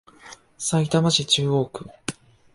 [0.57, 1.85] さいたま市中央区